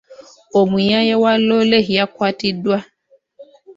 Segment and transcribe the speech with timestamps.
[0.59, 2.77] Omuyaaye wa loole yakwatiddwa.